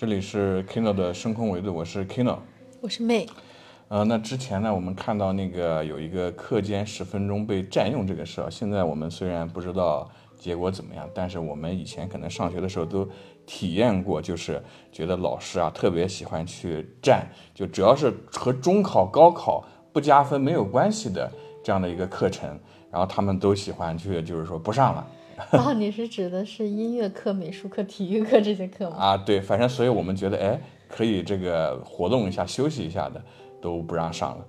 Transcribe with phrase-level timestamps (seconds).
[0.00, 2.38] 这里是 Kino 的深空维度，我是 Kino。
[2.80, 3.26] 我是妹。
[3.88, 13.06] 呃，那之前呢，我们看到那个有一个课间十分钟被占用这个事儿，现在我们虽然不知道结果怎么样，但是我们以前可能上学的时候都
[13.44, 19.62] 体验过，就是觉得老师啊特别喜欢去占，就只要是和中考、高考
[19.92, 21.30] 不加分没有关系的
[21.62, 22.58] 这样的一个课程，
[22.90, 25.06] 然后他们都喜欢去，就是说不上了。
[25.52, 28.96] 啊， 你是指的是音乐课、美术课、体育课这些课吗？
[28.96, 33.22] 啊，对，反正所以我们觉得，哎，可以这个活动一下、休息一下的，
[33.60, 34.44] 都不让上了。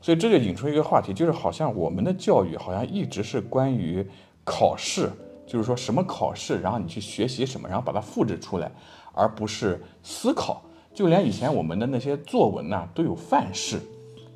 [0.00, 4.04] 所以这就引出一个话题，就是好像我们的教育好像一直是关于
[4.44, 5.08] 考试，
[5.46, 8.70] 就是说什么考试，然后你去学习什么，然后把它复制出来，
[9.12, 10.62] 而不是思考。
[10.92, 13.80] 就连以前我们的那些作文呐，都有范式。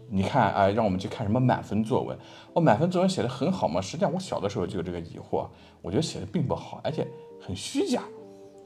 [0.09, 2.17] 你看啊，让我们去看什么满分作文？
[2.53, 3.81] 哦，满分作文写的很好吗？
[3.81, 5.47] 实际上我小的时候就有这个疑惑，
[5.83, 7.07] 我觉得写的并不好，而且
[7.41, 8.03] 很虚假，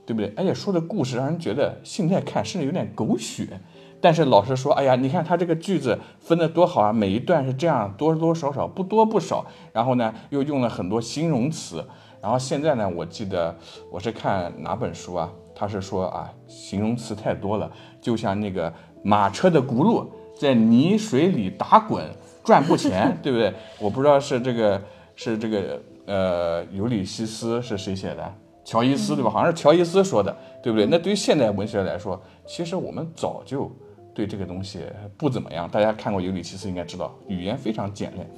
[0.07, 0.33] 对不对？
[0.37, 3.61] 而且说的故事让人觉得现在看甚至有点狗血。
[4.03, 9.45] 但是老师说，哎呀，你看他这个句子分的多好啊，每一段是这样，多多少少，不多不少。
[9.73, 11.86] 然后呢，又用了很多形容词。
[12.23, 13.55] 然后现在呢，我记得
[13.91, 15.31] 我是看哪本书啊？
[15.55, 17.70] 他是说啊，形容词太多了，
[18.01, 20.07] 就像那个马车的轱辘
[20.41, 22.02] 在泥水里打滚
[22.42, 23.52] 赚不钱， 对不对？
[23.78, 24.83] 我不知道是这个
[25.14, 28.34] 是这个呃，尤里西斯是谁写的？
[28.64, 29.30] 乔伊斯对吧？
[29.30, 30.86] 好像是乔伊斯说的，对不对？
[30.86, 33.70] 那对于现代文学来说，其实我们早就。
[34.12, 34.80] 对这个东西
[35.16, 38.28] 不怎么样，大家看过《尤里西斯》应该知道，语言非常简练。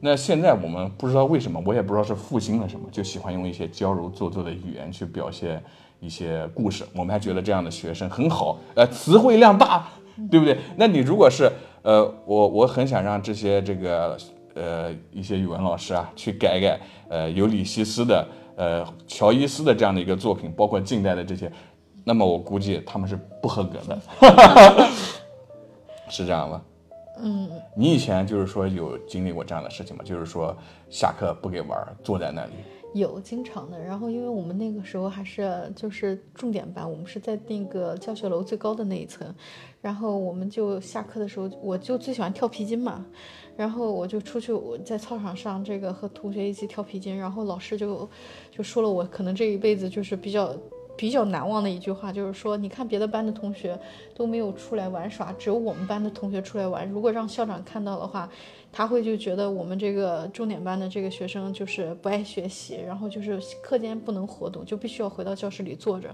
[0.00, 5.60] 那现在我们不知道为什么，我也不知道是复兴了什么，就喜欢用一些娇柔做作的语言去表现
[5.98, 6.84] 一些故事。
[6.94, 9.88] 我们还觉得这样的学生很好，呃，词汇量大，
[10.30, 10.58] 对不对？
[10.76, 11.50] 那你如果是
[11.82, 14.16] 呃，我我很想让这些这个
[14.54, 21.50] 呃一些语文老师啊去改改呃尤里西斯的呃乔伊斯的这样的一个作品，包括近代的这些。
[22.04, 23.98] 那么我估计他们是不合格的，
[26.08, 26.62] 是这样吗？
[27.20, 30.02] 嗯，你以前就是说有经历过这样的事情吗？
[30.04, 30.56] 就是说
[30.88, 32.52] 下课不给玩，坐在那里。
[32.94, 39.34] 有经常的，然后因为我们那个时候还是就是重点班，我们是在那个教学楼最高的那一层，
[39.80, 43.04] 然后我们就下课的时候，我就最喜欢跳皮筋嘛，
[43.56, 48.08] 然后我就出去我在操场上这个和同学一起跳皮筋，然后老师就
[48.50, 50.54] 就说了我可能这一辈子就是比较。
[50.96, 53.78] 比较难忘的一句话就是说，你看别的班的同学
[54.16, 56.90] 都没有出来玩耍，只有我们班的同学出来玩。
[56.90, 58.28] 如果让校长看到的话，
[58.78, 66.06] 他会就觉得我们这个重点班的这个学生就是不爱学习，然后就是课间不能活动，就必须要回到教室里坐着。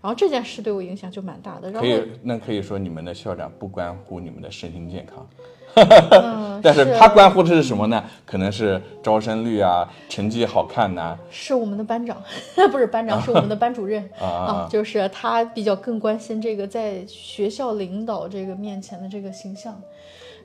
[0.00, 1.70] 然后这件事对我影响就蛮大的。
[1.72, 5.28] 可以，那可以说你们的校长不关乎你们的身心健康。
[6.62, 8.02] 但是他关乎的是什么呢？
[8.24, 11.14] 可能是招生率啊，成绩好看呐。
[11.30, 12.16] 是我们的班长，
[12.72, 19.78] 不是班长，是我们的班主任 啊，就是他比较更关心这个在学校领导这个面前的这个形象。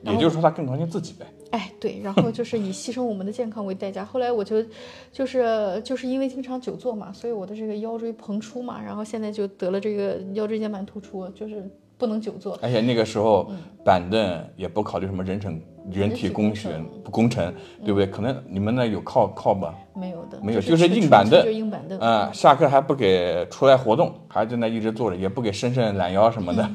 [0.04, 1.26] 也就是说，他更关心自己呗。
[1.50, 4.04] 哎，对，然后就是以牺牲我们的健康为代价。
[4.04, 4.64] 后来我就，
[5.12, 11.68] 就是就是因为经常久坐嘛，所以我的这个腰椎膨出嘛，然后现在就得了这个腰椎间盘突出，就是。
[11.98, 13.48] 不能久坐，而且那个时候
[13.84, 15.60] 板凳也不考虑什么人程。
[15.90, 16.68] 人体工学
[17.10, 17.52] 工程，
[17.84, 18.06] 对不对？
[18.06, 19.74] 可能你们那有靠靠吧？
[19.94, 21.98] 没有的，没有，就是硬板凳，就硬板凳。
[21.98, 26.66] 啊，下课还不给出来活动，还在那一直坐着，也不给伸伸懒腰什么的。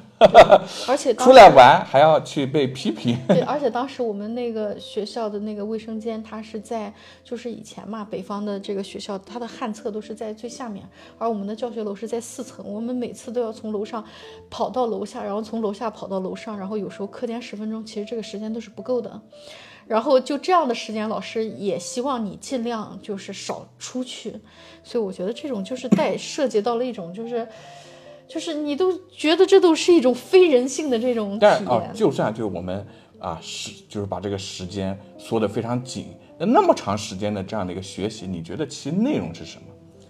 [0.87, 3.17] 而且出来玩还要去被批评。
[3.27, 6.93] 对， 而且当时我们那个学校的那个卫生间，它是在
[7.23, 10.85] 就是以前嘛，北方的这个学校，它的旱厕都是在最下面，
[11.17, 14.03] 而我们的教学楼是在四层，我们每次都要从楼上
[14.47, 19.21] 跑到楼下，然后从楼下跑到楼上，然后有时候课间十分钟，其实这个时间都是不够的。
[19.87, 24.31] 然后就这样的时间，老师也希望你尽量就是少出去，
[24.83, 27.47] 所以我觉得这种就是带涉及到了一种就是，
[28.27, 31.91] 就是你都觉得这都是一种非人性的这种体验。
[31.93, 32.85] 就算就我们
[33.17, 36.07] 啊时就是把这个时间缩得非常紧，
[36.37, 39.67] 那那么长时间的这样的一个学习，你觉得其内容是什么？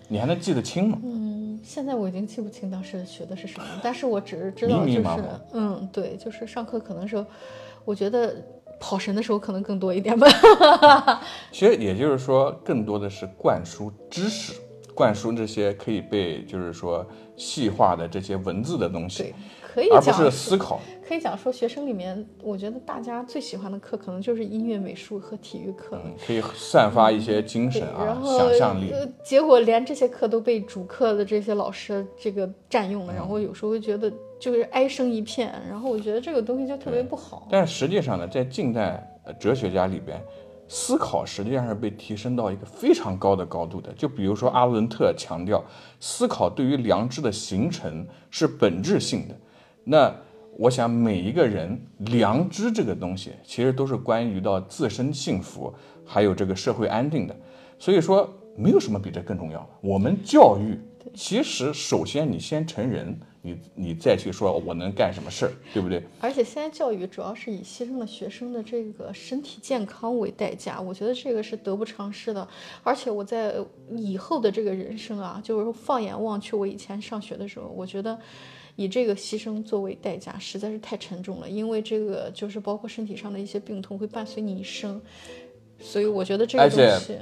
[0.07, 0.99] 你还能记得清吗？
[1.03, 5.03] 嗯，现在我已经记不清当时学的是什么，但是我只是知道就是
[5.53, 7.23] 嗯对，就是上课可能是
[7.85, 8.35] 我觉得。
[8.79, 10.27] 跑神的时候可能更多一点吧。
[11.51, 14.53] 其实也就是说，更多的是灌输知识，
[14.93, 19.23] 灌输这些可以被就是说细化的这些文字的东西。
[19.23, 20.79] 对，可以而不是思考。
[21.07, 25.97] 可以讲说，学生里面，我觉得大家最喜欢的课可能就是音乐、美术和体育课。
[26.03, 28.93] 嗯，可以散发一些精神啊，想象力。
[29.23, 34.11] 结果连这些课都被主课的这些老师这个占用了，然后有时候会觉得。
[34.39, 37.47] 就是哀声一片，然后我觉得这个东西就特别不好。
[37.49, 40.21] 但是实际上呢，在近代哲学家里边，
[40.67, 43.91] 思考实际上是被提升到一个非常高的高度的。
[43.93, 45.63] 就比如说阿伦特强调，
[45.99, 49.35] 思考对于良知的形成是本质性的。
[49.83, 50.13] 那
[50.57, 55.73] 我想每一个人良知这个东西，其实都是关于到自身幸福，
[56.05, 57.35] 还有这个社会安定的。
[57.79, 59.69] 所以说，没有什么比这更重要的。
[59.81, 60.79] 我们教育，
[61.15, 63.19] 其实首先你先成人。
[63.41, 66.03] 你你再去说我能干什么事儿，对不对？
[66.19, 72.45] 而且现在教育主要是以牺牲了学生的这个身体健康为代价，我觉得这个是得不偿失的。
[72.83, 73.55] 而且我在
[73.91, 78.19] 以后的这个人生啊，就是放眼望去，我以前上学的时候，我觉得
[78.75, 85.01] 以这个牺牲作为代价实在是太沉重了，因为这个就是包括身体上的一些病痛会伴随你一生，
[85.79, 87.17] 所以我觉得这个东西。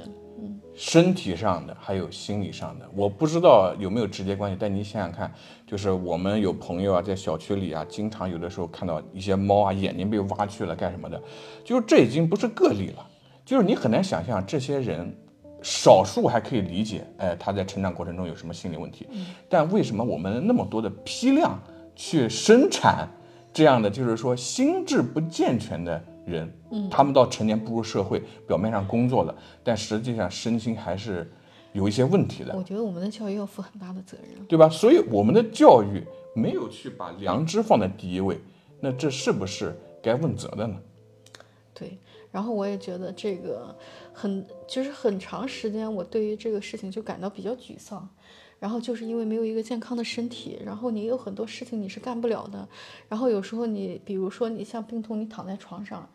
[0.76, 4.56] 身体上的还有心理上的，我不知道有没有直接关系。
[4.60, 5.32] 但你想想看，
[5.66, 11.20] 就是我们有朋友啊，在小区里啊，经常有的时候看到一些猫啊，眼睛被挖去了干什么的，
[11.64, 13.06] 就是这已经不是个例了。
[13.42, 15.10] 就是你很难想象这些人，
[15.62, 19.08] 少数还可以理解，哎，他在成长过程中有什么心理问题。
[19.48, 21.58] 但为什么我们那么多的批量
[21.94, 23.08] 去生产
[23.50, 26.04] 这样的，就是说心智不健全的？
[26.26, 29.34] 人，嗯，他们到成年步入社会，表面上工作了，
[29.64, 31.30] 但实际上身心还是
[31.72, 32.54] 有一些问题的。
[32.56, 34.68] 我觉得我们的教育要负很大的责任，对吧？
[34.68, 38.38] 所以我们的教育没有去把良知放在第一位，
[38.80, 40.76] 那这是不是该问责的呢？
[41.72, 41.98] 对，
[42.30, 43.74] 然后我也觉得这个
[44.12, 48.08] 很，就是很长时间，我对于这个事情就感到比较沮丧。
[48.58, 52.68] 然后就是因为没有一个健康的身体，然后你有很多事情你是干不了的。
[53.08, 56.08] 然后有时候你，比如说你像病痛，你躺在床上，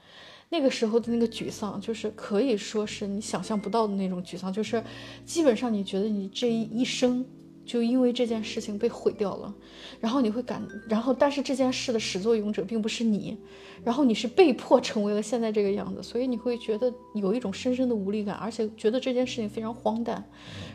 [0.50, 4.84] 那个时候的那个沮丧，就是可以说是你想象不到的那种沮丧，就是
[5.26, 7.26] 基本上你觉得你这一生。
[7.72, 9.54] 就因为这件事情被毁掉了，
[10.02, 13.38] 然后你会感，然后但是这件事的始作俑者并不是你，
[13.82, 20.22] 然后你是被迫成为了现在这个样子，所以你会觉得有一种深深的无力感，而且觉得这件事情非常荒诞。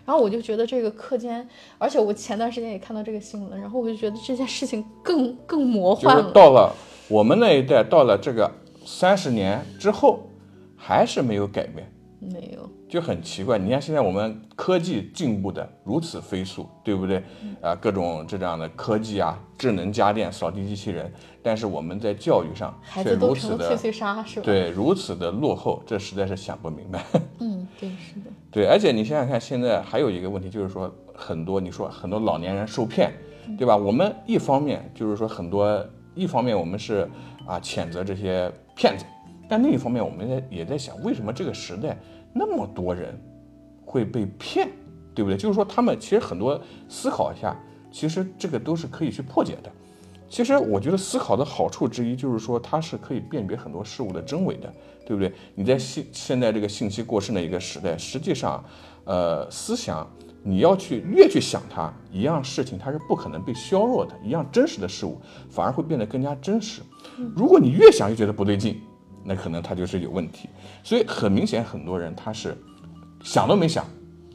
[0.07, 1.47] 然后我就觉得这个课间，
[1.77, 6.33] 而且我前段时间也看到这个新闻，然后我就觉得这件事情更更魔幻了。
[6.33, 6.75] 到了
[7.09, 8.51] 我们那一代，到了这个
[8.87, 10.31] 三十年之后，
[10.75, 11.93] 还是没有改变。
[12.19, 13.59] 没有，就很奇怪。
[13.59, 17.23] 你看现在我们科技进步的如此飞速，对不对？
[17.61, 24.45] 啊，各种这样的科技啊，智能家电、扫地机器人，但是我们在教育上却如此的碎碎沙，是吧？
[24.45, 27.05] 对，如此的落后，这实在是想不明白。
[27.41, 28.31] 嗯，对，是的。
[28.51, 33.13] 对，而且你想想看，现在还有一个问题，就是说很多你说很多老年人受骗，
[33.59, 33.77] 对吧？
[33.77, 37.09] 我们一方面就是说很多，一方面我们是
[37.47, 39.05] 啊谴责这些骗子，
[39.49, 41.97] 但另一方面我们在也在想，为什么这个时代？
[42.33, 43.19] 那么多人
[43.85, 44.69] 会被骗，
[45.15, 45.39] 对不对？
[45.39, 47.57] 就是说，他们其实很多思考一下，
[47.91, 49.73] 其实这个都是可以去破解的。
[50.29, 54.71] 其实我觉得思考的好处之一就是说，它是可以辨别很多事物的真伪的，
[55.07, 55.33] 对不对？
[55.55, 58.63] 你在现现在这个信息过剩的一个时代，实际上，
[59.05, 60.07] 呃，思想
[60.43, 66.83] 你要去越去想它，一样事情它是不可能被削弱的，一样真实的事物反而会变得更加真实。
[67.35, 68.79] 如果你越想越觉得不对劲。
[69.27, 70.49] 那可能他就是有问题，
[70.85, 72.57] 所以很明显，很多人他是
[73.23, 73.85] 想都没想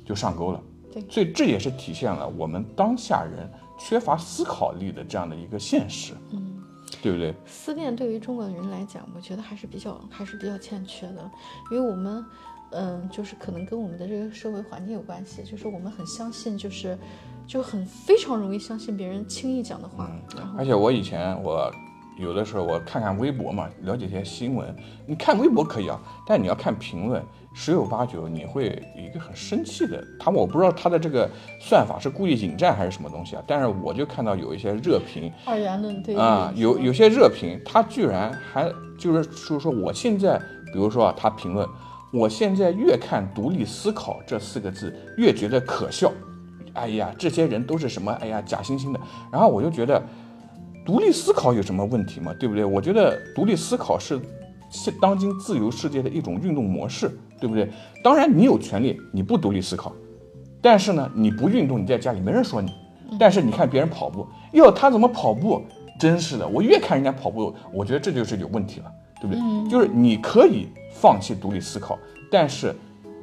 [0.03, 0.61] 就上钩了。
[0.91, 3.49] 对，所以这也是体现了我们当下人
[3.79, 6.61] 缺乏思考力的这样的一个现实，嗯，
[7.01, 7.33] 对不对？
[7.45, 11.31] 思辨对于中国人来讲，我觉得还是比较还是比较欠缺的，
[11.71, 12.25] 因为我们，
[12.71, 16.97] 嗯，就是可能跟我们的这个社会环境有关系，就是我们很相信，就是
[17.47, 20.11] 就很非常容易相信别人轻易讲的话，
[20.57, 21.71] 而且我以前我。
[22.21, 24.73] 有的时候我看看微博嘛，了解一些新闻。
[25.07, 27.21] 你看微博可以啊，但你要看评论，
[27.53, 30.01] 十有八九你会一个很生气的。
[30.19, 31.27] 他我不知道他的这个
[31.59, 40.39] 算法是故意引战还是什么东西啊，但是我就看到有一些热评，二元论对啊，有有些热评，他居然还就是就是说，我现在
[40.71, 41.67] 比如说啊，他评论，
[42.13, 46.11] 我现在越看“独立思考”这四个字，越觉得可笑。
[46.73, 48.11] 哎呀，这些人都是什么？
[48.21, 48.99] 哎呀，假惺惺的。
[49.31, 50.01] 然后我就觉得。
[50.85, 52.33] 独立思考有什么问题吗？
[52.39, 52.65] 对不对？
[52.65, 54.19] 我觉得独立思考是
[54.69, 57.09] 现当今自由世界的一种运动模式，
[57.39, 57.69] 对不对？
[58.03, 59.93] 当然你有权利你不独立思考，
[60.61, 62.71] 但是呢，你不运动，你在家里没人说你。
[63.19, 65.61] 但是你看别人跑步，哟，他怎么跑步？
[65.99, 69.69] 真是的，我越看人家跑步，我觉得这就是有问题了，对不对？
[69.69, 71.97] 就是你可以放弃独立思考，
[72.31, 72.75] 但是。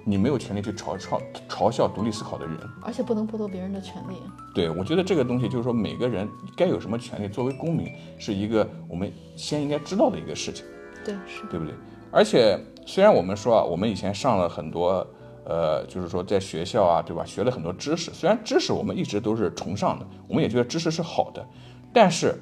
[0.08, 4.14] 你没有权利去嘲嘲嘲笑独立思考的人，而且不能剥夺别人的权利。
[4.54, 10.64] 对，我觉得这个东西就是说，每个人该有什么权利，作为公民是一个我们先应该知道的一个事情。
[11.04, 11.74] 对，是对不对？
[12.10, 15.06] 而且虽然我们说啊，我们以前上了很多，
[15.44, 18.10] 呃，就是说在学校啊，对吧，学了很多知识。
[18.14, 21.46] 虽然知识我们一直都是崇尚的，我们也觉得知识是好的，
[21.92, 22.34] 但是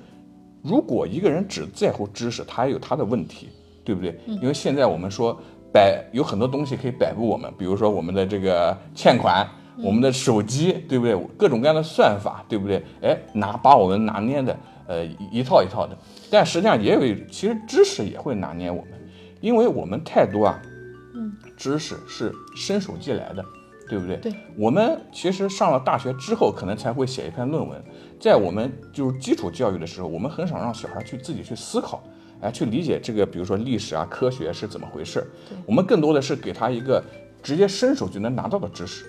[0.63, 3.49] 如果一个人只在乎知识，他也有他的问题，
[3.85, 4.17] 对不对？
[4.27, 5.37] 因为现在我们说。
[5.77, 9.47] 摆有很多东西可以摆布我们，比如说我们的这个欠款，
[9.85, 11.15] 我们的手机，对不对？
[11.37, 12.83] 各种各样的算法，对不对？
[13.03, 14.57] 哎，拿把我们拿捏的，
[14.87, 15.95] 呃，一套一套的。
[16.31, 18.93] 但实际上也有，其实知识也会拿捏我们，
[19.43, 20.59] 因为我们太多啊，
[21.15, 23.45] 嗯，知识是伸手借来的，
[23.87, 24.17] 对不对？
[24.17, 24.33] 对。
[24.57, 27.79] 我们其实上了大学之后，可能才会写一篇论文，
[28.19, 32.03] 在我们就是基础教育的时候，我们很少让小孩去自己去思考。
[32.41, 35.27] 哎，去理解这个，比如说历史啊、科学是怎么回事？
[35.65, 37.03] 我们更多的是给他一个
[37.43, 39.05] 直接伸手就能拿到的知识，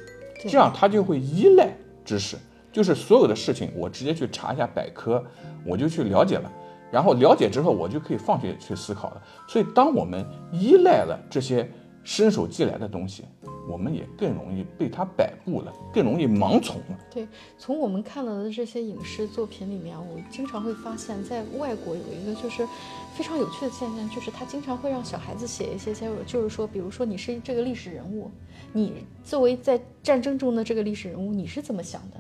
[0.48, 1.70] 这样他就会依赖
[2.06, 2.38] 知识，
[2.72, 5.24] 就是所有的事情我直接去查一下百科，
[5.66, 6.52] 我就去了解了，
[6.92, 9.22] 然后了解之后我就可以放学去思考了。
[9.48, 11.70] 所以，当我们依赖了这些
[12.08, 13.26] 伸手借来的东西。
[13.70, 16.98] 我们也更容易被他摆布了，更容易盲从了。
[17.12, 22.66] 对，从我们看到的这些影视作品里面，我经常会发现，在外国有一个就是
[23.14, 25.94] 非常有趣的现象，就是他经常会让小孩子写一些，
[26.26, 28.32] 就是说，比如说你是这个历史人物，
[28.72, 32.18] 你作为在战争中的这个历史人物，你是怎么想的？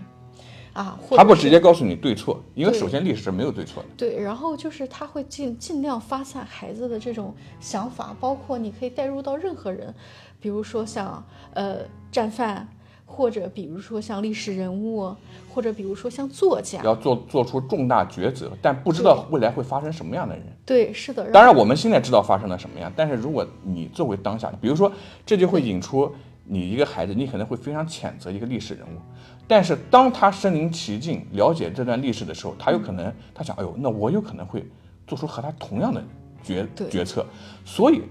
[0.77, 3.89] 啊，他不直接告诉你对错，因为首先历史是没有对错的。
[3.97, 9.91] 对，然后就是他会尽尽量发散孩子的这种想法，包括你可以带入到任何人。
[10.39, 11.77] 比如说像呃
[12.11, 12.67] 战犯，
[13.07, 15.15] 或者比如说像历史人物，
[15.51, 20.45] 或者比如说像作家，要做做出重大抉择，但不知道未来会发生什么样的人。
[20.63, 21.31] 对，是的。
[21.31, 24.91] 当然我们现在知道发生了什么样，但是如果你作为当下，比如说
[25.25, 26.13] 这就会引出
[26.47, 28.99] 你一个孩子，你可能会非常谴责一个历史人物，
[29.47, 34.65] 但是当他身临其境了解这段历史的时候，他有可能他想，哎呦，那我有可能会
[35.05, 36.03] 做出和他同样的
[36.43, 37.25] 决决策，
[37.65, 38.01] 所以。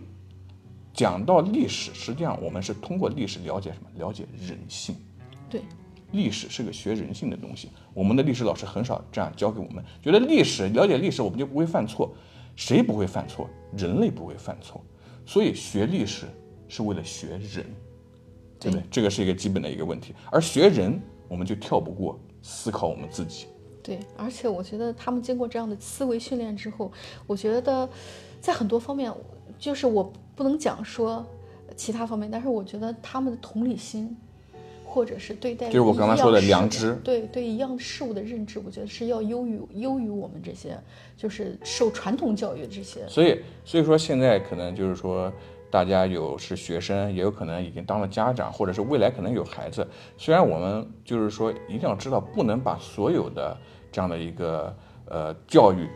[0.92, 3.90] 讲到历史，实际上我们是通过历史了解什么？
[3.98, 4.96] 了解人性。
[5.50, 5.60] 对，
[6.12, 7.68] 历史是个学人性的东西。
[7.92, 12.10] 我们的历史老师很少这样教给我们，觉得历史了解历史，我们就不会犯错。
[12.54, 13.46] 谁不会犯错？
[13.76, 14.82] 人类不会犯错。
[15.26, 16.24] 所以学历史
[16.66, 17.66] 是为了学人，
[18.58, 18.84] 对不对？
[18.90, 20.14] 这个是一个基本的一个问题。
[20.30, 23.46] 而学人，我们就跳不过思考我们自己。
[23.82, 26.90] 对，而且我觉得他们经过这样的思维训练之后，
[27.26, 27.88] 我觉得
[28.40, 29.12] 在很多方面，
[29.58, 30.12] 就是我。
[30.36, 31.24] 不能讲说
[31.74, 34.14] 其他方面，但是我觉得他们的同理心，
[34.96, 40.74] 或者是对待就是我刚才说的良知，对对一样事物的认知，我觉得是要优于优于我们这些
[41.18, 43.06] 就是受传统教育的这些。
[43.06, 45.30] 所以所以说现在可能就是说
[45.70, 49.86] 大家有是学生，也有可能已经当了家长，或者是未来可能有孩子。
[50.16, 53.54] 虽然我们就是说一定要知道，不能把所有的
[53.92, 54.74] 这样的一个。
[55.08, 55.88] 呃，教育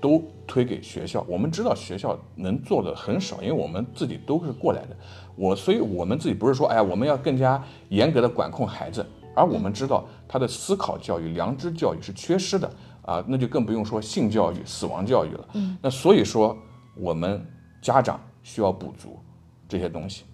[0.00, 1.24] 都推给学校。
[1.28, 4.96] 我们知道学校能做的很少，因为我们自己都是过来的。
[5.34, 9.04] 我，所以我们自己不是说，哎呀，我们要更加严格的管控孩子，
[9.34, 12.70] 而我们知道他的思考教育、良知教育是缺失的
[13.02, 15.48] 啊，那就更不用说性教育、死亡教育了。
[15.54, 16.56] 嗯，那所以说
[16.94, 17.44] 我们
[17.80, 19.18] 家长需要补足
[19.68, 20.24] 这些东西，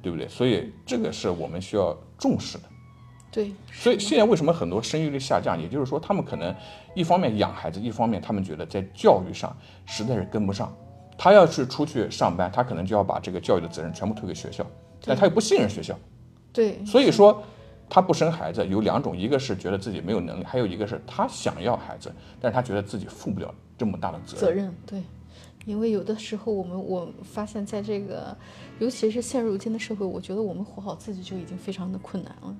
[0.00, 0.28] 对不对？
[0.28, 2.64] 所以这个是我们需要重视的。
[3.34, 5.60] 对，所以现在为什么很多生育率下降？
[5.60, 6.54] 也就是说，他们可能
[6.94, 9.52] 一方面养孩子，一方面他们觉得在教育上
[9.86, 10.72] 实在是跟不上。
[11.18, 14.64] 他要是出去上班，他可能就要把这个教育的责任全部推给学校，
[15.04, 15.98] 但他又不信任学校。
[16.52, 17.42] 对，所以说
[17.90, 24.40] 他不生孩子有两种，一个是觉得自己没有能力，还有一个是他想要孩子，但是他觉得自己负不了这么大的责任。
[24.40, 25.02] 责任对，
[25.64, 28.36] 因为有的时候我们我发现，在这个
[28.78, 32.56] 尤其是现如今的社会，我觉得我们活好自己就已经非常的困难了。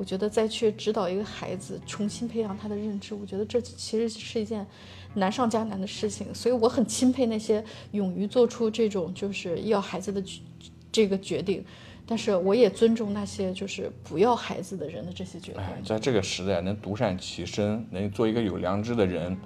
[0.00, 4.66] 我觉得再去指导一个孩子，重新培养他的认知，我觉得这其实是一件
[5.12, 6.34] 难上加难的事情。
[6.34, 10.24] 所以我很钦佩那些勇于做出这种就是要孩子的
[10.90, 11.62] 这个决定，
[12.06, 15.60] 但是我也尊重那些就是不要孩子的人的这些决定。
[15.84, 19.36] 在这个时代，能独善其身，能做一个有良知的人，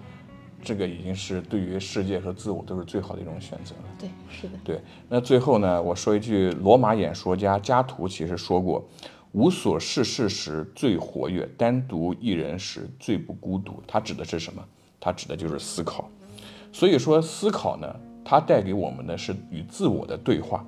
[0.63, 3.83] 这个已经是对于世界和自我都是最好的一种选择了。
[3.99, 4.53] 对，是的。
[4.63, 8.89] 对，那最后呢，我说一句，罗马演说家加图其实说过。
[9.35, 13.83] 无所事事时最活跃，单独一人时最不孤独。
[13.85, 14.64] 它指的是什么？
[15.00, 16.09] 它指的就是思考。
[16.73, 20.64] 所以说，思考呢，它带给我们的是与自我的对话，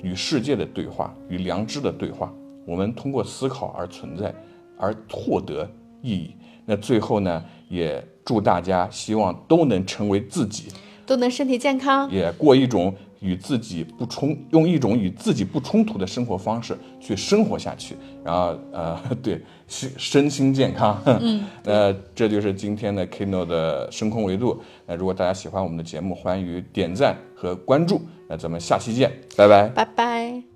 [0.00, 2.32] 与世界的对话，与良知的对话。
[2.64, 4.32] 我们通过思考而存在，
[4.78, 5.68] 而获得
[6.00, 6.36] 意义。
[6.64, 10.68] 那最后呢，也祝大家希望都能成为自己，
[11.04, 12.94] 都能身体健康，也过一种。
[13.24, 21.00] 与自己不冲， 用一种与自己不冲突的生活方式去生活下去，然后呃， 对，身身心健康。
[21.06, 24.62] 嗯，呃，这就是今天的 Kino 的深空维度。
[24.86, 28.00] 那如果大家喜欢我们的节目，欢迎点赞和关注。
[28.28, 30.53] 那咱们下期见，拜拜，拜拜。